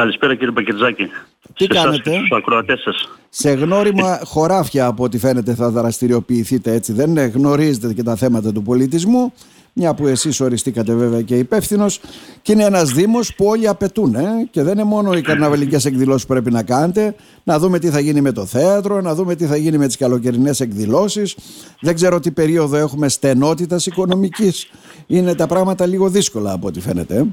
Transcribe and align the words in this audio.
Καλησπέρα 0.00 0.34
κύριε 0.34 0.52
Πακετζάκη. 0.52 1.10
Τι 1.54 1.64
σε 1.64 1.72
κάνετε; 1.72 2.14
Στους 2.14 2.30
ακροατές 2.36 2.80
σας. 2.80 3.08
Σε 3.28 3.50
γνώριμα 3.50 4.20
χωράφια 4.24 4.86
από 4.86 5.04
ό,τι 5.04 5.18
φαίνεται 5.18 5.54
θα 5.54 5.70
δραστηριοποιηθείτε 5.70 6.72
έτσι 6.72 6.92
δεν 6.92 7.10
είναι; 7.10 7.24
Γνωρίζετε 7.24 7.94
και 7.94 8.02
τα 8.02 8.16
θέματα 8.16 8.52
του 8.52 8.62
πολιτισμού. 8.62 9.32
Μια 9.72 9.94
που 9.94 10.06
εσείς 10.06 10.40
οριστήκατε 10.40 10.94
βέβαια 10.94 11.22
και 11.22 11.38
υπεύθυνος. 11.38 12.00
Και 12.42 12.52
είναι 12.52 12.64
ένας 12.64 12.90
δήμος 12.90 13.34
που 13.34 13.44
όλοι 13.44 13.68
απαιτούν. 13.68 14.14
Ε; 14.14 14.48
Και 14.50 14.62
δεν 14.62 14.72
είναι 14.72 14.84
μόνο 14.84 15.12
οι 15.12 15.20
καρναβαλικές 15.20 15.84
εκδηλώσεις 15.84 16.22
που 16.26 16.32
πρέπει 16.32 16.50
να 16.50 16.62
κάνετε. 16.62 17.14
Να 17.44 17.58
δούμε 17.58 17.78
τι 17.78 17.88
θα 17.88 18.00
γίνει 18.00 18.20
με 18.20 18.32
το 18.32 18.46
θέατρο, 18.46 19.00
να 19.00 19.14
δούμε 19.14 19.34
τι 19.34 19.44
θα 19.44 19.56
γίνει 19.56 19.78
με 19.78 19.86
τις 19.86 19.96
καλοκαιρινές 19.96 20.60
εκδηλώσεις. 20.60 21.36
Δεν 21.80 21.94
ξέρω 21.94 22.20
τι 22.20 22.30
περίοδο 22.30 22.76
έχουμε 22.76 23.08
στενότητας 23.08 23.86
οικονομικής. 23.86 24.70
Είναι 25.06 25.34
τα 25.34 25.46
πράγματα 25.46 25.86
λίγο 25.86 26.08
δύσκολα 26.08 26.52
από 26.52 26.66
ό,τι 26.66 26.80
φαίνεται. 26.80 27.16
Ε; 27.16 27.24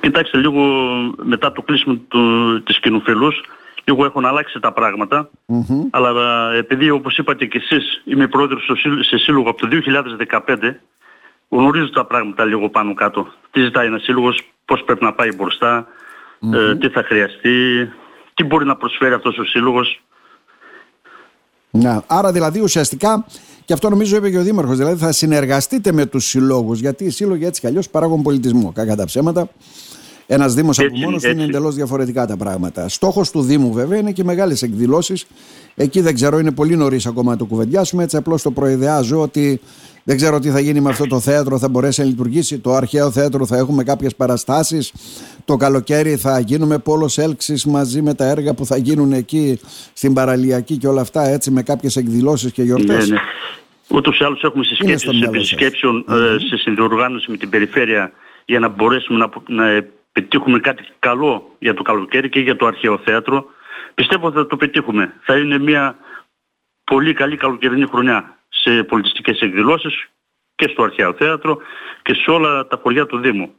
Κοιτάξτε 0.00 0.38
λίγο 0.38 0.62
μετά 1.16 1.52
το 1.52 1.62
κλείσιμο 1.62 1.94
του, 1.94 2.62
της 2.62 2.80
κοινοφιλούς, 2.80 3.40
λίγο 3.84 4.04
έχουν 4.04 4.24
αλλάξει 4.24 4.60
τα 4.60 4.72
πράγματα. 4.72 5.30
Αλλά 5.90 6.50
ε, 6.52 6.58
επειδή 6.58 6.90
όπως 6.90 7.18
είπατε 7.18 7.46
και 7.46 7.58
εσείς 7.58 8.02
είμαι 8.04 8.28
πρόεδρος 8.28 8.62
στο 8.62 8.74
σύλλο- 8.74 9.02
σε 9.04 9.16
σύλλογο 9.18 9.50
από 9.50 9.60
το 9.60 9.66
2015, 9.66 10.80
γνωρίζω 11.48 11.90
τα 11.90 12.04
πράγματα 12.04 12.44
λίγο 12.44 12.68
πάνω 12.70 12.94
κάτω. 12.94 13.28
Τι 13.50 13.60
ζητάει 13.62 13.86
ένας 13.86 14.02
σύλλογος, 14.02 14.40
πώς 14.64 14.82
πρέπει 14.84 15.04
να 15.04 15.12
πάει 15.12 15.32
μπροστά, 15.32 15.86
ε, 16.54 16.76
τι 16.76 16.88
θα 16.88 17.02
χρειαστεί, 17.02 17.88
τι 18.34 18.44
μπορεί 18.44 18.64
να 18.64 18.76
προσφέρει 18.76 19.14
αυτός 19.14 19.38
ο 19.38 19.44
σύλλογος. 19.44 20.00
Να, 21.70 22.02
άρα 22.06 22.32
δηλαδή 22.32 22.60
ουσιαστικά, 22.60 23.24
και 23.68 23.74
αυτό 23.74 23.88
νομίζω 23.88 24.16
είπε 24.16 24.30
και 24.30 24.38
ο 24.38 24.42
Δήμαρχος, 24.42 24.76
δηλαδή 24.76 25.00
θα 25.00 25.12
συνεργαστείτε 25.12 25.92
με 25.92 26.06
τους 26.06 26.26
συλλόγους, 26.26 26.80
γιατί 26.80 27.04
οι 27.04 27.10
σύλλογοι 27.10 27.44
έτσι 27.44 27.60
κι 27.60 27.66
αλλιώς 27.66 27.88
παράγουν 27.88 28.22
πολιτισμό, 28.22 28.72
κακά 28.72 28.96
τα 28.96 29.04
ψέματα. 29.04 29.48
Ένας 30.26 30.54
Δήμος 30.54 30.78
από 30.78 30.86
Έτσι, 30.86 31.04
μόνος 31.04 31.22
του 31.22 31.28
είναι 31.28 31.42
έτσι. 31.42 31.50
εντελώς 31.50 31.74
διαφορετικά 31.74 32.26
τα 32.26 32.36
πράγματα. 32.36 32.88
Στόχος 32.88 33.30
του 33.30 33.42
Δήμου 33.42 33.72
βέβαια 33.72 33.98
είναι 33.98 34.12
και 34.12 34.24
μεγάλες 34.24 34.62
εκδηλώσεις. 34.62 35.26
Εκεί 35.74 36.00
δεν 36.00 36.14
ξέρω, 36.14 36.38
είναι 36.38 36.50
πολύ 36.50 36.76
νωρίς 36.76 37.06
ακόμα 37.06 37.30
να 37.30 37.36
το 37.36 37.44
κουβεντιάσουμε, 37.44 38.02
έτσι 38.02 38.16
απλώς 38.16 38.42
το 38.42 38.50
προειδεάζω 38.50 39.20
ότι 39.20 39.60
δεν 40.08 40.16
ξέρω 40.16 40.38
τι 40.38 40.50
θα 40.50 40.60
γίνει 40.60 40.80
με 40.80 40.90
αυτό 40.90 41.06
το 41.06 41.20
θέατρο, 41.20 41.58
θα 41.58 41.68
μπορέσει 41.68 42.00
να 42.00 42.06
λειτουργήσει. 42.06 42.58
Το 42.58 42.72
αρχαίο 42.72 43.10
θέατρο 43.10 43.46
θα 43.46 43.56
έχουμε 43.56 43.82
κάποιες 43.84 44.14
παραστάσεις. 44.14 44.92
Το 45.44 45.56
καλοκαίρι 45.56 46.16
θα 46.16 46.40
γίνουμε 46.40 46.78
πόλος 46.78 47.18
έλξης 47.18 47.64
μαζί 47.64 48.02
με 48.02 48.14
τα 48.14 48.24
έργα 48.24 48.54
που 48.54 48.64
θα 48.64 48.76
γίνουν 48.76 49.12
εκεί 49.12 49.60
στην 49.92 50.14
παραλιακή 50.14 50.76
και 50.76 50.86
όλα 50.86 51.00
αυτά 51.00 51.22
έτσι 51.22 51.50
με 51.50 51.62
κάποιες 51.62 51.96
εκδηλώσεις 51.96 52.52
και 52.52 52.62
γιορτές. 52.62 53.08
Ναι, 53.08 53.14
ναι. 53.14 53.20
Ούτως 53.88 54.18
ή 54.18 54.24
άλλως 54.24 54.42
έχουμε 54.42 54.64
στο 54.64 54.74
συσκέψεις 54.74 55.08
μυαλό 55.08 55.26
επί 55.26 55.38
σας. 55.38 55.46
συσκέψεων, 55.46 56.04
ε, 56.08 56.38
σε 56.48 56.56
συνδιοργάνωση 56.56 57.30
με 57.30 57.36
την 57.36 57.50
περιφέρεια 57.50 58.12
για 58.44 58.58
να 58.58 58.68
μπορέσουμε 58.68 59.18
να, 59.18 59.30
να 59.48 59.84
πετύχουμε 60.12 60.58
κάτι 60.58 60.82
καλό 60.98 61.56
για 61.58 61.74
το 61.74 61.82
καλοκαίρι 61.82 62.28
και 62.28 62.40
για 62.40 62.56
το 62.56 62.66
αρχαίο 62.66 62.98
θέατρο. 63.04 63.44
Πιστεύω 63.94 64.26
ότι 64.26 64.36
θα 64.36 64.46
το 64.46 64.56
πετύχουμε. 64.56 65.12
Θα 65.20 65.36
είναι 65.36 65.58
μια 65.58 65.96
πολύ 66.84 67.12
καλή 67.12 67.36
καλοκαιρινή 67.36 67.86
χρονιά 67.86 68.37
σε 68.48 68.82
πολιτιστικές 68.82 69.40
εκδηλώσεις 69.40 70.08
και 70.54 70.68
στο 70.72 70.82
αρχαίο 70.82 71.12
θέατρο 71.12 71.58
και 72.02 72.14
σε 72.14 72.30
όλα 72.30 72.66
τα 72.66 72.78
χωριά 72.82 73.06
του 73.06 73.18
Δήμου. 73.18 73.50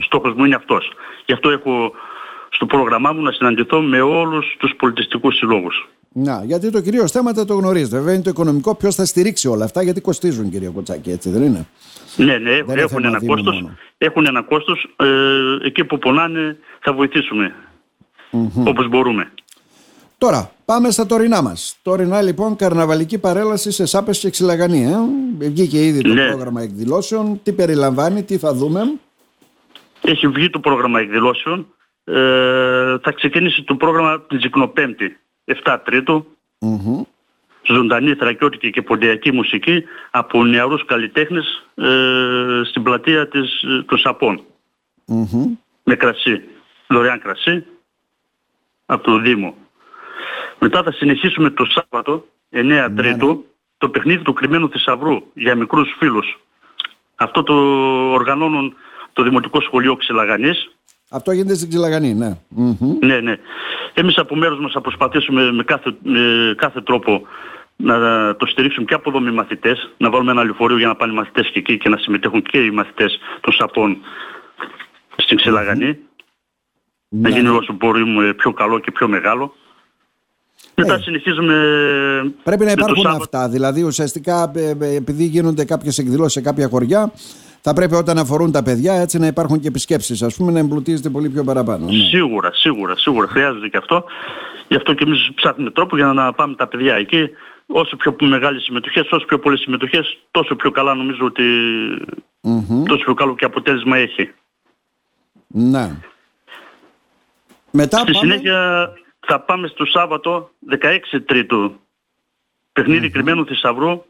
Στόχος 0.00 0.34
μου 0.34 0.44
είναι 0.44 0.54
αυτός. 0.54 0.92
Γι' 1.26 1.32
αυτό 1.32 1.50
έχω 1.50 1.92
στο 2.50 2.66
πρόγραμμά 2.66 3.12
μου 3.12 3.22
να 3.22 3.32
συναντηθώ 3.32 3.80
με 3.80 4.00
όλους 4.00 4.56
τους 4.58 4.72
πολιτιστικούς 4.76 5.36
συλλόγους. 5.36 5.88
Να, 6.12 6.42
γιατί 6.44 6.70
το 6.70 6.80
κυρίως 6.80 7.10
θέμα 7.10 7.32
δεν 7.32 7.46
το 7.46 7.54
γνωρίζετε. 7.54 7.96
Βέβαια 7.96 8.14
είναι 8.14 8.22
το 8.22 8.30
οικονομικό. 8.30 8.74
Ποιος 8.74 8.94
θα 8.94 9.04
στηρίξει 9.04 9.48
όλα 9.48 9.64
αυτά, 9.64 9.82
γιατί 9.82 10.00
κοστίζουν, 10.00 10.50
κύριε 10.50 10.68
Κοτσάκη, 10.68 11.10
έτσι 11.10 11.30
δεν 11.30 11.42
είναι; 11.42 11.66
Ναι, 12.16 12.38
ναι, 12.38 12.50
είναι 12.50 12.64
έχουν 12.66 12.88
θέμα 12.88 13.08
ένα 13.08 13.18
Δήμου 13.18 13.34
κόστος. 13.34 13.54
μόνο. 13.54 13.76
Έχουν 13.98 14.26
ένα 14.26 14.42
κόστος. 14.42 14.86
Ε, 14.96 15.06
εκεί 15.66 15.84
που 15.84 15.98
πονάνε 15.98 16.58
θα 16.80 16.92
βοηθήσουμε 16.92 17.54
όπως 18.64 18.88
μπορούμε. 18.88 19.32
Τώρα, 20.18 20.50
πάμε 20.64 20.90
στα 20.90 21.06
τωρινά 21.06 21.42
μας. 21.42 21.78
Τωρινά 21.82 22.22
λοιπόν, 22.22 22.56
καρναβαλική 22.56 23.18
παρέλαση 23.18 23.70
σε 23.70 23.86
Σάπες 23.86 24.18
και 24.18 24.30
Ξυλαγανή. 24.30 24.82
Ε; 24.84 25.48
Βγήκε 25.48 25.84
ήδη 25.84 26.00
το 26.02 26.12
Ναι. 26.12 26.26
πρόγραμμα 26.28 26.62
εκδηλώσεων. 26.62 27.40
Τι 27.42 27.52
περιλαμβάνει, 27.52 28.22
τι 28.22 28.38
θα 28.38 28.54
δούμε. 28.54 28.80
Έχει 30.00 30.28
βγει 30.28 30.50
το 30.50 30.60
πρόγραμμα 30.60 31.00
εκδηλώσεων. 31.00 31.66
Ε, 32.04 32.14
θα 33.02 33.12
ξεκινήσει 33.14 33.62
το 33.62 33.74
πρόγραμμα 33.74 34.20
την 34.20 34.38
Τζικνοπέμπτη, 34.38 35.18
7 35.44 35.78
Τρίτου. 35.84 36.26
Μμμ. 36.58 37.02
Ζωντανή 37.68 38.14
θρακιώτικη 38.14 38.70
και 38.70 38.82
ποντιακή 38.82 39.32
μουσική 39.32 39.84
από 40.10 40.44
νεαρούς 40.44 40.84
καλλιτέχνες 40.84 41.66
ε, 41.74 41.84
στην 42.64 42.82
πλατεία 42.82 43.28
της, 43.28 43.62
ε, 43.62 43.82
των 43.88 43.98
Σαπών. 43.98 44.42
Μμμ. 45.06 45.56
με 45.84 45.94
κρασί, 45.96 46.40
δωρεάν 46.88 47.20
κρασί 47.20 47.64
από 48.86 49.02
το 49.04 49.18
Δήμο. 49.18 49.54
Μετά 50.58 50.82
θα 50.82 50.92
συνεχίσουμε 50.92 51.50
το 51.50 51.64
Σάββατο, 51.64 52.24
9 52.50 52.88
Τρίτου, 52.96 53.44
το 53.78 53.88
παιχνίδι 53.88 54.22
του 54.22 54.32
κρυμμένου 54.32 54.68
θησαυρού 54.70 55.22
για 55.34 55.54
μικρούς 55.54 55.94
φίλους. 55.98 56.38
Αυτό 57.16 57.42
το 57.42 57.54
οργανώνουν 58.12 58.74
το 59.12 59.22
Δημοτικό 59.22 59.60
Σχολείο 59.60 59.96
Ξυλαγανής. 59.96 60.70
Αυτό 61.10 61.32
γίνεται 61.32 61.54
στην 61.54 61.68
Ξυλαγανή, 61.68 62.14
ναι. 62.14 62.38
Μμμ. 62.48 62.98
Ναι, 63.00 63.20
ναι. 63.20 63.36
Εμείς 63.94 64.18
από 64.18 64.36
μέρους 64.36 64.58
μας 64.58 64.72
θα 64.72 64.80
προσπαθήσουμε 64.80 65.52
με 65.52 65.62
κάθε, 65.64 65.96
με 66.02 66.54
κάθε 66.56 66.80
τρόπο 66.80 67.22
να 67.76 68.36
το 68.36 68.46
στηρίξουμε 68.46 68.84
και 68.86 68.94
από 68.94 69.10
εδώ 69.10 69.20
με 69.20 69.32
μαθητές, 69.32 69.90
να 69.96 70.10
βάλουμε 70.10 70.30
ένα 70.30 70.44
λεωφορείο 70.44 70.78
για 70.78 70.86
να 70.86 70.94
πάνε 70.96 71.12
οι 71.12 71.14
μαθητές 71.14 71.50
και 71.50 71.58
εκεί 71.58 71.78
και 71.78 71.88
να 71.88 71.96
συμμετέχουν 71.96 72.42
και 72.42 72.58
οι 72.64 72.70
μαθητές 72.70 73.18
των 73.40 73.52
ΣΑΠών 73.52 73.96
στην 75.16 75.36
Ξυλαγανή. 75.36 75.98
να 77.08 77.28
Ναι. 77.28 77.36
γίνει 77.36 77.48
όσο 77.48 77.72
μπορούμε 77.72 78.34
πιο 78.34 78.52
καλό 78.52 78.78
και 78.78 78.90
πιο 78.90 79.08
μεγάλο. 79.08 79.54
Μετά 80.78 80.94
Ε. 80.94 80.98
συνεχίζουμε 80.98 81.54
Πρέπει 82.42 82.64
να 82.64 82.70
με 82.70 82.74
το 82.76 82.80
υπάρχουν 82.84 83.02
Σάββατο. 83.02 83.22
αυτά. 83.22 83.48
Δηλαδή, 83.48 83.82
ουσιαστικά, 83.82 84.52
ε, 84.54 84.76
ε, 84.80 84.94
επειδή 84.94 85.24
γίνονται 85.24 85.64
κάποιες 85.64 85.98
εκδηλώσεις 85.98 86.32
σε 86.32 86.40
κάποια 86.40 86.68
χωριά, 86.68 87.12
θα 87.60 87.72
πρέπει 87.72 87.94
όταν 87.94 88.18
αφορούν 88.18 88.52
τα 88.52 88.62
παιδιά 88.62 88.94
έτσι 88.94 89.18
να 89.18 89.26
υπάρχουν 89.26 89.60
και 89.60 89.68
επισκέψεις, 89.68 90.22
ας 90.22 90.36
πούμε, 90.36 90.52
να 90.52 90.58
εμπλουτίζεται 90.58 91.08
πολύ 91.08 91.28
πιο 91.28 91.44
παραπάνω. 91.44 91.86
Ναι. 91.86 91.92
Σίγουρα, 91.92 92.50
σίγουρα, 92.52 92.96
σίγουρα 92.96 93.26
χρειάζεται 93.26 93.68
και 93.68 93.76
αυτό. 93.76 94.04
Γι' 94.68 94.76
αυτό 94.76 94.92
και 94.94 95.04
εμείς 95.06 95.30
ψάχνουμε 95.34 95.70
τρόπο 95.70 95.96
για 95.96 96.06
να 96.06 96.32
πάμε 96.32 96.54
τα 96.54 96.66
παιδιά 96.66 96.94
εκεί. 96.94 97.28
Όσο 97.66 97.96
πιο 97.96 98.16
μεγάλες 98.20 98.62
συμμετοχές, 98.62 99.08
όσο 99.10 99.24
πιο 99.24 99.38
πολλές 99.38 99.60
συμμετοχές, 99.60 100.18
τόσο 100.30 100.54
πιο 100.56 100.70
καλά 100.70 100.94
νομίζω 100.94 101.24
ότι 101.24 101.42
Μμμ. 102.40 102.84
τόσο 102.84 103.04
πιο 103.04 103.14
καλό 103.14 103.34
και 103.34 103.44
αποτέλεσμα 103.44 103.96
έχει. 103.96 104.30
Ναι. 105.46 105.90
Μετά 107.70 107.98
Στη 107.98 108.12
πάμε... 108.12 108.26
συνέχεια 108.32 108.90
θα 109.26 109.40
πάμε 109.40 109.68
στο 109.68 109.84
Σάββατο 109.84 110.50
16 110.70 110.98
Τρίτου. 111.26 111.80
παιχνιδι 112.72 113.10
κρυμμένου 113.10 113.46
θησαυρού 113.46 114.02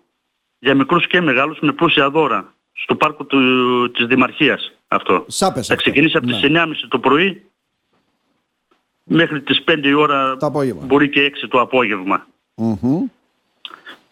για 0.59 0.75
μικρούς 0.75 1.07
και 1.07 1.21
μεγάλους 1.21 1.59
με 1.61 1.73
πλούσια 1.73 2.11
δώρα. 2.11 2.55
Στο 2.73 2.97
πάρκο 2.97 3.25
του, 3.25 3.91
της 3.91 4.07
Δημαρχίας 4.07 4.73
αυτό. 4.89 5.25
Σάπες 5.29 5.67
θα 5.67 5.73
αυτό. 5.75 5.75
ξεκινήσει 5.91 6.17
από 6.17 6.27
Ναι. 6.27 6.33
τις 6.33 6.43
9.30 6.43 6.89
το 6.89 6.99
πρωί 6.99 7.45
μέχρι 9.05 9.43
τις 9.43 9.63
5 9.65 9.89
η 9.89 9.93
ώρα 9.93 10.37
Το 10.37 10.47
απόγευμα. 10.47 10.85
μπορεί 10.85 11.09
και 11.09 11.21
6 11.23 11.49
το 11.49 11.61
απόγευμα. 11.61 12.27
Μμμ. 12.55 13.05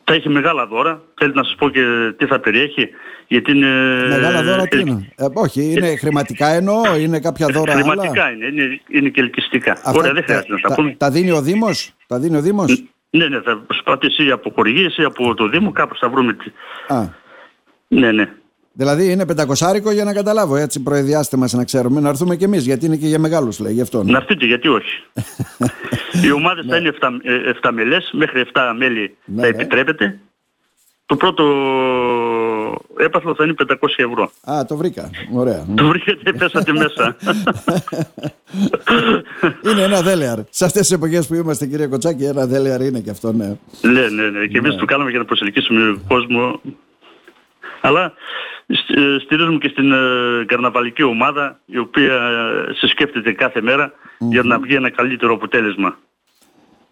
Θα 0.04 0.14
έχει 0.14 0.28
μεγάλα 0.28 0.66
δώρα. 0.66 1.02
Θέλω 1.18 1.32
να 1.34 1.42
σας 1.44 1.54
πω 1.58 1.68
και 1.70 1.80
τι 2.16 2.26
θα 2.26 2.40
περιέχει. 2.40 2.88
Γιατί 3.26 3.50
είναι... 3.50 3.66
Μεγάλα 4.08 4.42
δώρα 4.42 4.66
τι 4.66 4.80
είναι; 4.80 5.12
Ε, 5.16 5.24
όχι, 5.34 5.72
είναι 5.72 5.96
χρηματικά 5.96 6.46
εννοώ, 6.46 6.96
είναι 6.98 7.20
κάποια 7.20 7.46
δώρα 7.52 7.72
άλλα; 7.72 7.80
Χρηματικά 7.82 8.30
είναι, 8.30 8.46
είναι, 8.46 8.80
είναι 8.88 9.08
και 9.08 9.20
ελκυστικά. 9.20 9.72
Αυτά 9.72 9.90
Ωραία, 9.90 10.12
δεν 10.12 10.22
χρειάζεται 10.24 10.52
να 10.52 10.60
τα, 10.68 10.74
πούμε. 10.74 10.94
Τα 10.98 11.10
δίνει 11.10 11.30
ο 11.30 11.42
Δήμος, 11.42 11.92
τα 12.06 12.18
δίνει 12.18 12.36
ο 12.36 12.40
Δήμος; 12.40 12.82
Ναι, 13.10 13.28
ναι, 13.28 13.40
θα 13.40 13.56
προσπαθήσει 13.66 14.30
από 14.30 14.52
χορηγίες 14.54 14.96
ή 14.96 15.02
από 15.02 15.34
το 15.34 15.48
Δήμο, 15.48 15.72
κάπως 15.72 15.98
θα 15.98 16.08
βρούμε. 16.08 16.32
τι- 16.32 16.50
Α, 16.94 17.08
Ναι, 17.88 18.12
ναι. 18.12 18.28
δηλαδή 18.72 19.10
είναι 19.10 19.26
πεντακοσάρικο 19.26 19.90
για 19.90 20.04
να 20.04 20.12
καταλάβω, 20.12 20.56
έτσι 20.56 20.82
προεδιάστε 20.82 21.36
μας 21.36 21.52
να 21.52 21.64
ξέρουμε, 21.64 22.00
να 22.00 22.08
έρθουμε 22.08 22.36
κι 22.36 22.44
εμείς, 22.44 22.64
γιατί 22.64 22.86
είναι 22.86 22.96
και 22.96 23.06
για 23.06 23.18
μεγάλους 23.18 23.58
λέει, 23.58 23.72
γι' 23.72 23.80
αυτό. 23.80 24.02
ναι. 24.04 24.10
Να 24.12 24.18
έρθετε, 24.18 24.46
γιατί 24.46 24.68
όχι. 24.68 25.02
Οι 26.22 26.30
ομάδες 26.32 26.66
θα 26.68 26.76
είναι 26.76 26.92
7, 27.62 27.70
μελές, 27.72 28.10
μέχρι 28.12 28.44
7 28.52 28.60
μέλη 28.78 29.16
Ναι, 29.24 29.40
θα 29.42 29.48
ναι. 29.48 29.54
επιτρέπεται. 29.54 30.18
Το 31.06 31.16
πρώτο 31.16 31.44
έπαθλο 32.96 33.34
θα 33.34 33.44
είναι 33.44 33.54
500 33.68 33.74
ευρώ. 33.96 34.30
Α, 34.50 34.64
το 34.64 34.76
βρήκα. 34.76 35.10
Ωραία. 35.32 35.66
Το 35.76 35.86
βρήκατε, 35.86 36.32
πέσατε 36.32 36.72
μέσα. 36.72 37.16
είναι 39.70 39.82
ένα 39.82 40.02
δέλεαρ. 40.02 40.38
Σε 40.50 40.64
αυτές 40.64 40.80
τις 40.80 40.90
εποχές 40.90 41.26
που 41.26 41.34
είμαστε, 41.34 41.66
κύριε 41.66 41.86
Κοτσάκη, 41.86 42.24
ένα 42.24 42.46
δέλεαρ 42.46 42.80
είναι 42.80 43.00
και 43.00 43.10
αυτό, 43.10 43.32
ναι. 43.32 43.56
ναι, 43.82 44.08
ναι, 44.08 44.28
ναι. 44.30 44.46
Και 44.46 44.58
εμείς 44.58 44.76
το 44.76 44.84
κάναμε 44.84 45.10
για 45.10 45.18
να 45.18 45.24
προσελκύσουμε 45.24 46.00
κόσμο. 46.08 46.60
Αλλά 47.80 48.12
σ- 48.66 48.96
ε, 48.96 49.16
στηρίζουμε 49.24 49.58
και 49.58 49.68
στην 49.68 49.92
ε, 49.92 49.96
καρναβαλική 50.46 51.02
ομάδα, 51.02 51.60
η 51.66 51.78
οποία 51.78 52.14
ε, 52.68 52.72
σε 52.74 52.86
σκέφτεται 52.88 53.32
κάθε 53.32 53.60
μέρα 53.60 53.92
για 54.18 54.42
να 54.42 54.58
βγει 54.58 54.74
ένα 54.74 54.90
καλύτερο 54.90 55.34
αποτέλεσμα. 55.34 55.98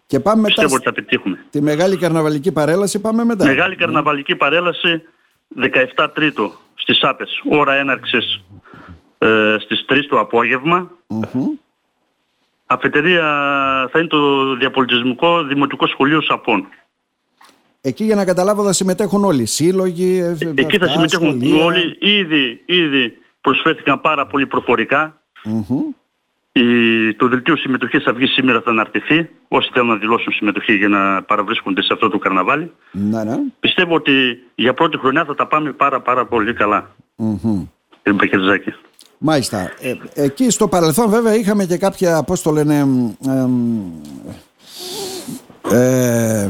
Και 0.05 0.19
πάμε 0.19 0.41
μετά 0.41 0.53
Πιστεύω 0.53 0.75
ότι 0.75 0.83
θα 0.83 0.93
πετύχουμε. 0.93 1.45
στη 1.47 1.61
μεγάλη 1.61 1.97
καρναβαλική 1.97 2.51
παρέλαση, 2.51 2.99
πάμε 3.01 3.23
μετά. 3.23 3.45
Μεγάλη 3.45 3.75
καρναβαλική 3.75 4.35
παρέλαση 4.35 5.01
17 5.95 6.07
Τρίτου 6.13 6.53
στις 6.75 7.03
Άπες. 7.03 7.41
Ώρα 7.49 7.73
έναρξης 7.73 8.43
ε, 9.17 9.55
στις 9.59 9.85
3 9.89 9.97
το 10.09 10.19
απόγευμα. 10.19 10.91
Μμμ. 11.07 11.45
αφετηρία 12.65 13.23
θα 13.91 13.99
είναι 13.99 14.07
το 14.07 14.53
Διαπολιτισμικό 14.55 15.43
Δημοτικό 15.43 15.87
Σχολείο 15.87 16.21
Σαπών. 16.21 16.67
Εκεί 17.81 18.03
για 18.03 18.15
να 18.15 18.25
καταλάβω 18.25 18.63
θα 18.63 18.73
συμμετέχουν 18.73 19.23
όλοι, 19.23 19.45
σύλλογοι, 19.45 20.17
ε, 20.19 20.37
ε, 20.45 20.51
Εκεί 20.55 20.77
θα 20.77 20.87
συμμετέχουν 20.87 21.39
σχολεία. 21.41 21.63
όλοι, 21.65 21.97
ήδη, 21.99 22.61
ήδη 22.65 23.17
προσφέρθηκαν 23.41 24.01
πάρα 24.01 24.27
πολύ 24.27 24.47
προφορικά. 24.47 25.21
Mm-hmm. 25.45 25.95
Η, 26.55 27.13
το 27.13 27.27
δελτίο 27.27 27.55
συμμετοχής 27.55 28.03
θα 28.03 28.13
βγει 28.13 28.25
σήμερα, 28.25 28.61
θα 28.61 28.69
αναρτηθεί. 28.69 29.29
Όσοι 29.47 29.69
θέλουν 29.73 29.87
να 29.87 29.95
δηλώσουν 29.95 30.33
συμμετοχή 30.33 30.73
για 30.73 30.87
να 30.87 31.23
παραβρίσκονται 31.23 31.81
σε 31.81 31.93
αυτό 31.93 32.09
το 32.09 32.17
καρναβάλι. 32.17 32.71
Ναι, 32.91 33.23
ναι. 33.23 33.37
Πιστεύω 33.59 33.95
ότι 33.95 34.43
για 34.55 34.73
πρώτη 34.73 34.97
χρονιά 34.97 35.25
θα 35.25 35.35
τα 35.35 35.47
πάμε 35.47 35.71
πάρα 35.71 36.01
πάρα 36.01 36.25
πολύ 36.25 36.53
καλά. 36.53 36.95
Mm-hmm. 37.17 37.67
Κύριε 38.03 38.73
Μάλιστα. 39.17 39.71
Ε, 39.81 40.23
εκεί 40.23 40.49
στο 40.49 40.67
παρελθόν 40.67 41.09
βέβαια 41.09 41.35
είχαμε 41.35 41.65
και 41.65 41.77
κάποια, 41.77 42.23
πώς 42.23 42.41
το 42.41 42.51
λένε, 42.51 42.85
ε, 45.71 46.49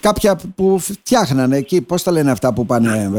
κάποια 0.00 0.40
που 0.54 0.78
φτιάχνανε 0.78 1.56
εκεί, 1.56 1.82
πώς 1.82 2.02
τα 2.02 2.10
λένε 2.10 2.30
αυτά 2.30 2.52
που 2.52 2.66
πάνε... 2.66 3.10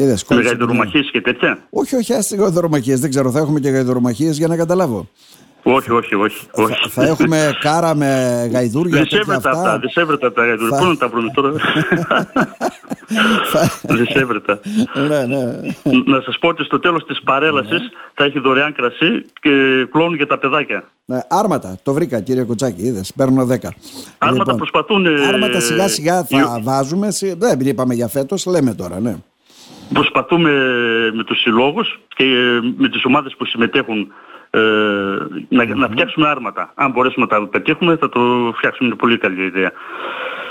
Είδες, 0.00 0.26
γαϊδορομαχίες 0.28 1.10
και 1.12 1.20
τέτοια; 1.20 1.58
Όχι, 1.70 1.96
όχι, 1.96 2.12
άστε 2.12 2.36
γαϊδορομαχίες, 2.36 3.00
δεν 3.00 3.10
ξέρω, 3.10 3.30
θα 3.30 3.38
έχουμε 3.38 3.60
και 3.60 3.68
γαϊδορομαχίες 3.68 4.38
για 4.38 4.48
να 4.48 4.56
καταλάβω. 4.56 5.08
Όχι, 5.62 5.90
όχι, 5.90 6.14
όχι. 6.14 6.46
Θα, 6.52 6.68
θα 6.88 7.06
έχουμε 7.06 7.50
κάρα 7.60 7.94
με 7.94 8.08
γαϊδούρια 8.52 9.02
και 9.02 9.18
αυτά; 9.18 9.50
αυτά. 9.50 9.78
Δυσέβρετα 9.78 10.32
τα 10.32 10.44
γαϊδούρια. 10.44 10.76
Θα... 10.76 10.82
Πού 10.82 10.88
να 10.88 10.96
τα 10.96 11.08
βρούμε 11.08 11.30
τώρα; 11.34 11.52
Δυσέβρετα. 13.82 14.60
ναι, 15.08 15.26
ναι. 15.26 15.44
Να 16.04 16.20
σας 16.20 16.38
πω 16.38 16.48
ότι 16.48 16.64
στο 16.64 16.78
τέλος 16.78 17.04
της 17.04 17.22
παρέλασης 17.22 17.80
ναι. 17.80 17.88
θα 18.14 18.24
έχει 18.24 18.38
δωρεάν 18.38 18.72
κρασί 18.72 19.24
και 19.40 19.50
κλόνουν 19.90 20.14
για 20.14 20.26
τα 20.26 20.38
παιδάκια. 20.38 20.84
Ναι, 21.04 21.20
άρματα, 21.28 21.78
το 21.82 21.92
βρήκα 21.92 22.20
κύριε 22.20 22.42
Κοτσάκη, 22.42 22.82
είδες, 22.82 23.12
παίρνω 23.16 23.42
10. 23.42 23.46
Άρματα 23.46 23.72
λοιπόν, 24.18 24.56
προσπαθούν... 24.56 25.06
Άρματα 25.06 25.60
σιγά 25.60 25.88
σιγά 25.88 26.24
θα 26.24 26.60
βάζουμε, 26.62 27.08
δεν 27.38 27.60
είπαμε 27.60 27.94
για 27.94 28.08
φέτος, 28.08 28.46
λέμε 28.46 28.74
τώρα, 28.74 29.00
ναι. 29.00 29.16
Προσπαθούμε 29.92 30.50
με 31.14 31.24
τους 31.24 31.40
συλλόγους 31.40 32.00
και 32.08 32.24
με 32.76 32.88
τις 32.88 33.04
ομάδες 33.04 33.34
που 33.38 33.44
συμμετέχουν 33.44 34.12
ε, 34.50 34.60
να, 35.48 35.64
να 35.64 35.88
φτιάξουμε 35.88 36.28
άρματα. 36.28 36.72
Αν 36.74 36.90
μπορέσουμε 36.90 37.26
να 37.30 37.38
τα 37.38 37.46
πετύχουμε 37.46 37.96
θα 37.96 38.08
το 38.08 38.52
φτιάξουμε. 38.56 38.88
Είναι 38.88 38.98
πολύ 38.98 39.18
καλή 39.18 39.44
ιδέα 39.44 39.72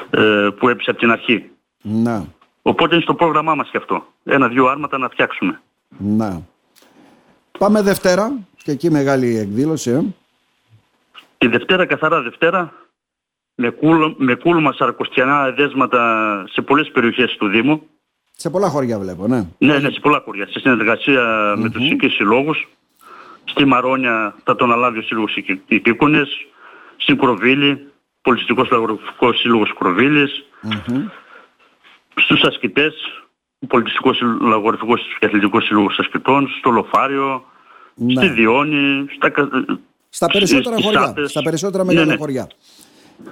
ε, 0.09 0.49
που 0.59 0.69
έπεισε 0.69 0.89
από 0.89 0.99
την 0.99 1.11
αρχή. 1.11 1.49
Να. 1.81 2.25
Οπότε 2.61 2.95
είναι 2.95 3.03
στο 3.03 3.13
πρόγραμμά 3.13 3.55
μας 3.55 3.69
και 3.69 3.77
αυτό. 3.77 4.05
Ένα-δυο 4.23 4.65
άρματα 4.65 4.97
να 4.97 5.09
φτιάξουμε. 5.09 5.61
Να. 5.97 6.41
Πάμε 7.57 7.81
Δευτέρα 7.81 8.31
και 8.63 8.71
εκεί 8.71 8.91
μεγάλη 8.91 9.37
εκδήλωση. 9.37 9.91
Ε. 9.91 10.01
Τη 11.37 11.47
Δευτέρα, 11.47 11.85
καθαρά 11.85 12.21
Δευτέρα, 12.21 12.73
με, 13.55 13.69
κούλ, 13.69 14.13
με 14.17 14.35
κούλμα 14.35 14.73
σαρκοστιανά 14.73 15.45
εδέσματα 15.45 16.43
σε 16.49 16.61
πολλές 16.61 16.91
περιοχές 16.91 17.35
του 17.37 17.47
Δήμου. 17.47 17.81
Σε 18.39 18.49
πολλά 18.49 18.69
χωριά 18.69 18.99
βλέπω, 18.99 19.27
ναι. 19.27 19.47
Ναι, 19.57 19.79
ναι, 19.79 19.89
σε 19.89 19.99
πολλά 19.99 20.21
χωριά. 20.25 20.47
Σε 20.49 20.59
συνεργασία 20.59 21.21
mm-hmm. 21.21 21.59
με 21.59 21.69
τους 21.69 21.89
οικείς 21.89 22.13
συλλόγους. 22.13 22.67
Στη 23.43 23.65
Μαρόνια 23.65 24.35
θα 24.43 24.55
τον 24.55 24.71
αλάβει 24.71 24.99
ο 24.99 25.01
Σύλλογος 25.01 25.35
Οικίκονες, 25.67 26.29
στην 26.97 27.17
Κροβίλη, 27.17 27.91
Πολιτιστικός 28.21 28.69
Λαγορφικός 28.69 29.39
Σύλλογος 29.39 29.73
Κροβίλης, 29.79 30.45
mm-hmm. 30.69 31.09
στους 32.15 32.41
ασκητές, 32.41 32.93
ο 33.59 33.67
Πολιτιστικός 33.67 34.21
Λαγορφικός 34.41 35.01
και 35.19 35.25
Αθλητικός 35.25 35.65
Σύλλογος 35.65 35.99
Ασκητών, 35.99 36.47
στο 36.59 36.69
Λοφάριο, 36.69 37.45
ναι. 37.95 38.13
στη 38.13 38.29
Διόνη, 38.29 39.05
στα, 39.15 39.31
στα 40.09 40.27
περισσότερα 40.27 40.75
χωριά, 40.81 41.01
Σάπες. 41.01 41.29
στα 41.29 41.41
περισσότερα 41.41 41.85
μεγάλα 41.85 42.05
ναι, 42.05 42.11
ναι. 42.11 42.17
χωριά. 42.17 42.47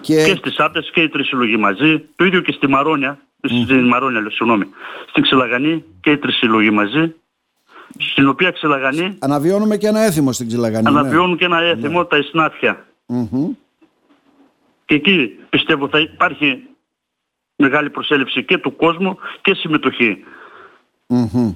Και... 0.02 0.24
και 0.24 0.36
στις 0.36 0.60
Άπες 0.60 0.90
και 0.94 1.02
οι 1.02 1.10
τρεις 1.10 1.28
συλλογοί 1.28 1.58
μαζί, 1.58 2.00
το 2.16 2.26
ίδιο 2.26 2.42
και 2.42 2.52
στη 2.52 2.68
Μαρόνια, 2.68 3.18
mm. 3.18 3.35
Στην 3.48 3.88
Μαρόνια, 3.88 4.28
συγγνώμη, 4.30 4.66
στην 5.10 5.24
Ξελαγανή 5.24 5.84
και 6.02 6.12
οι 6.12 6.18
τρεις 6.18 6.36
συλλογοί 6.36 6.70
μαζί, 6.70 7.16
στην 7.98 8.28
οποία 8.28 8.52
Ξελαγανή... 8.52 9.16
Αναβιώνουμε 9.20 9.78
και 9.78 9.88
ένα 9.88 10.00
έθιμο 10.00 10.32
στην 10.32 10.48
Ξελαγανή. 10.48 10.92
Ναι. 10.92 11.00
Αναβιώνουμε 11.00 11.32
ναι. 11.32 11.36
και 11.36 11.46
ένα 11.46 11.62
έθιμο, 11.62 12.00
ναι. 12.00 12.06
τα 12.06 12.18
Ισνάτια. 12.18 12.86
Mm-hmm. 13.08 13.50
Και 14.86 14.96
εκεί 14.96 15.30
πιστεύω 15.50 15.88
θα 15.88 16.00
υπάρχει 16.00 16.64
μεγάλη 17.56 17.90
προσέλευση 17.90 18.44
και 18.44 18.58
του 18.58 18.76
κόσμου 18.76 19.18
και 19.42 19.54
συμμετοχή. 19.54 20.24
Mm-hmm. 21.10 21.56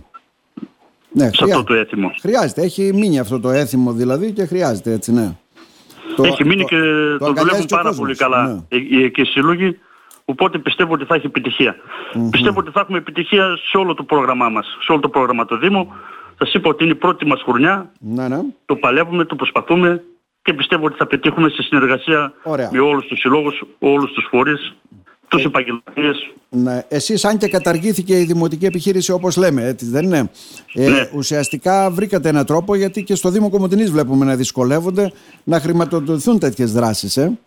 Ναι, 1.11 1.29
σε 1.33 1.43
αυτό 1.43 1.63
το 1.63 1.73
έθιμο. 1.73 2.11
Χρειάζεται. 2.21 2.61
Έχει 2.61 2.93
μείνει 2.93 3.19
αυτό 3.19 3.39
το 3.39 3.49
έθιμο 3.49 3.93
δηλαδή 3.93 4.31
και 4.31 4.45
χρειάζεται 4.45 4.91
έτσι, 4.91 5.11
ναι. 5.11 5.35
Έχει 6.23 6.45
μείνει 6.45 6.63
και 6.63 6.77
το, 7.19 7.25
το 7.25 7.33
δουλεύουν 7.33 7.65
πάρα 7.65 7.93
πολύ 7.93 8.15
καλά 8.15 8.47
ναι. 8.47 8.77
οι, 8.77 9.03
οι, 9.03 9.11
οι 9.15 9.23
σύλλογοι. 9.23 9.79
Οπότε 10.29 10.57
πιστεύω 10.57 10.93
ότι 10.93 11.05
θα 11.05 11.15
έχει 11.15 11.29
Πιστεύω 12.29 12.59
ότι 12.59 12.71
θα 12.71 12.79
έχουμε 12.79 12.97
επιτυχία 12.97 13.57
σε 13.69 13.77
όλο 13.77 13.93
το 13.93 14.03
πρόγραμμά 14.03 14.49
μας, 14.49 14.77
σε 14.81 14.91
όλο 14.91 15.01
το 15.01 15.09
πρόγραμμα 15.09 15.45
του 15.45 15.57
Δήμου. 15.57 15.93
Θα 16.37 16.49
είπα 16.53 16.69
ότι 16.69 16.83
είναι 16.83 16.93
η 16.93 16.95
πρώτη 16.95 17.25
μας 17.25 17.41
χρονιά. 17.41 17.91
Ναι, 17.99 18.27
ναι. 18.27 18.39
Το 18.65 18.75
παλεύουμε, 18.75 19.25
το 19.25 19.35
προσπαθούμε 19.35 20.03
και 20.41 20.53
πιστεύω 20.53 20.85
ότι 20.85 20.95
θα 20.97 21.07
πετύχουμε 21.07 21.49
σε 21.49 21.61
συνεργασία 21.61 22.33
με 22.71 22.79
όλους 22.79 23.05
τους 23.05 23.19
συλλόγους, 23.19 23.63
όλους 23.79 24.11
τους 24.11 24.27
φορείς, 24.29 24.75
τους 25.27 25.43
ε, 25.43 25.47
επαγγελματίες. 25.47 26.31
Ναι. 26.49 26.83
Εσείς 26.87 27.25
αν 27.25 27.37
και 27.37 27.47
καταργήθηκε 27.47 28.19
η 28.19 28.23
δημοτική 28.23 28.65
επιχείρηση 28.65 29.11
όπως 29.11 29.37
λέμε, 29.37 29.63
έτσι 29.63 29.85
δεν 29.85 30.03
είναι; 30.03 30.29
Ε, 30.73 30.89
ναι. 30.89 31.09
Ουσιαστικά 31.15 31.89
βρήκατε 31.89 32.29
έναν 32.29 32.45
τρόπο 32.45 32.75
γιατί 32.75 33.03
και 33.03 33.15
στο 33.15 33.29
Δήμο 33.29 33.49
Κομωτινής 33.49 33.91
βλέπουμε 33.91 34.25
να 34.25 34.35
δυσκολεύονται 34.35 35.11
να 35.43 35.59
χρηματοδοτηθούν 35.59 36.39
τέτοιες 36.39 36.73
δράσεις. 36.73 37.17
Ε. 37.17 37.37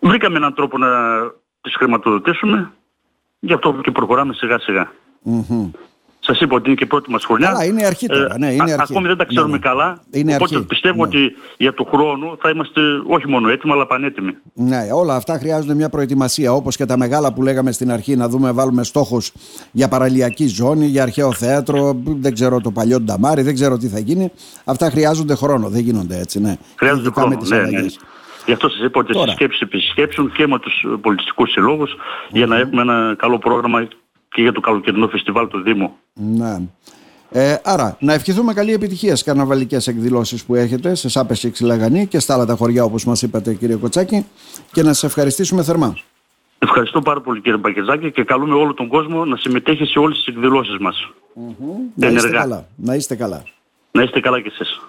Βρήκαμε 0.00 0.36
έναν 0.36 0.54
τρόπο 0.54 0.78
να 0.78 0.88
τις 1.60 1.74
χρηματοδοτήσουμε, 1.76 2.72
γι' 3.40 3.52
αυτό 3.52 3.80
και 3.82 3.90
προχωράμε 3.90 4.34
σιγά 4.34 4.58
σιγά. 4.58 4.90
Mm-hmm. 5.26 5.70
Σας 6.22 6.40
είπα 6.40 6.56
ότι 6.56 6.66
είναι 6.66 6.76
και 6.76 6.86
πρώτη 6.86 7.10
μας 7.10 7.24
χρονιά. 7.24 7.46
Καλά, 7.46 7.64
είναι 7.64 7.86
αρχή 7.86 8.06
τώρα. 8.06 8.38
Ναι, 8.38 8.52
είναι 8.52 8.72
αρχή. 8.72 8.92
Ακόμη 8.92 9.06
δεν 9.06 9.16
τα 9.16 9.24
ξέρουμε 9.24 9.50
ναι, 9.50 9.56
ναι. 9.56 9.68
καλά. 9.68 10.02
Είναι 10.10 10.34
οπότε 10.34 10.54
αρχή. 10.54 10.66
πιστεύω 10.66 10.96
ναι. 10.96 11.02
ότι 11.02 11.32
για 11.56 11.74
το 11.74 11.84
χρόνο 11.84 12.36
θα 12.40 12.50
είμαστε 12.50 12.80
όχι 13.06 13.28
μόνο 13.28 13.48
έτοιμοι 13.48 13.72
αλλά 13.72 13.86
πανέτοιμοι. 13.86 14.36
Ναι, 14.54 14.88
όλα 14.92 15.14
αυτά 15.14 15.38
χρειάζονται 15.38 15.74
μια 15.74 15.88
προετοιμασία. 15.88 16.52
Όπως 16.52 16.76
και 16.76 16.84
τα 16.84 16.96
μεγάλα 16.96 17.32
που 17.32 17.42
λέγαμε 17.42 17.72
στην 17.72 17.92
αρχή 17.92 18.16
να 18.16 18.28
δούμε, 18.28 18.52
βάλουμε 18.52 18.84
στόχους 18.84 19.32
για 19.72 19.88
παραλιακή 19.88 20.46
ζώνη, 20.46 20.86
για 20.86 21.02
αρχαίο 21.02 21.32
θέατρο, 21.32 22.02
δεν 22.04 22.34
ξέρω 22.34 22.60
το 22.60 22.70
παλιό 22.70 23.00
νταμάρι, 23.00 23.42
δεν 23.42 23.54
ξέρω 23.54 23.76
τι 23.76 23.88
θα 23.88 23.98
γίνει. 23.98 24.32
Αυτά 24.64 24.90
χρειάζονται 24.90 25.34
χρόνο, 25.34 25.68
δεν 25.68 25.80
γίνονται 25.80 26.18
έτσι. 26.18 26.40
Ναι. 26.40 26.56
Χρειάζονται 26.76 27.10
χρόνο. 27.10 27.38
Ναι, 27.46 27.56
ναι. 27.56 27.86
Γι' 28.50 28.56
αυτό 28.56 28.68
σας 28.68 28.80
είπα 28.80 29.00
ότι 29.00 29.14
στις 29.14 29.32
σκέψεις 29.32 29.60
επισκέψουν 29.60 30.32
και 30.32 30.46
με 30.46 30.58
τους 30.58 30.84
πολιτιστικούς 31.00 31.50
συλλόγους 31.50 31.96
για 32.30 32.46
να 32.46 32.56
έχουμε 32.56 32.82
ένα 32.82 33.14
καλό 33.18 33.38
πρόγραμμα 33.38 33.88
και 34.28 34.42
για 34.42 34.52
το 34.52 34.60
καλοκαιρινό 34.60 35.08
φεστιβάλ 35.08 35.48
του 35.48 35.62
Δήμου. 35.62 35.96
Ναι. 36.14 36.56
Ε, 37.30 37.56
άρα, 37.64 37.96
να 38.00 38.12
ευχηθούμε 38.12 38.52
καλή 38.54 38.72
επιτυχία 38.72 39.10
στις 39.10 39.22
καρναβαλικές 39.22 39.86
εκδηλώσεις 39.86 40.44
που 40.44 40.54
έχετε 40.54 40.94
σε 40.94 41.08
Σάπες 41.08 41.40
και 41.40 41.50
Ξυλαγανή 41.50 42.06
και 42.06 42.18
στα 42.18 42.34
άλλα 42.34 42.46
τα 42.46 42.54
χωριά 42.54 42.84
όπως 42.84 43.04
μας 43.04 43.22
είπατε 43.22 43.54
κύριε 43.54 43.76
Κοτσάκη 43.76 44.26
και 44.72 44.82
να 44.82 44.92
σας 44.92 45.02
ευχαριστήσουμε 45.02 45.62
θερμά. 45.62 45.96
Ευχαριστώ 46.58 47.00
πάρα 47.00 47.20
πολύ 47.20 47.40
κύριε 47.40 47.58
Μπακεζάκη 47.58 48.10
και 48.10 48.24
καλούμε 48.24 48.54
όλο 48.54 48.74
τον 48.74 48.88
κόσμο 48.88 49.24
να 49.24 49.36
συμμετέχει 49.36 49.84
σε 49.84 49.98
όλες 49.98 50.16
τις 50.16 50.26
εκδηλώσεις 50.26 50.78
μας. 50.78 51.10
Mm-hmm. 51.36 51.92
Να 51.94 52.08
είστε 52.08 52.30
καλά. 52.30 52.66
Να 52.76 52.94
είστε 52.94 53.14
καλά. 53.14 53.42
Να 53.92 54.02
είστε 54.02 54.20
καλά 54.20 54.40
κι 54.40 54.48
εσείς. 54.48 54.80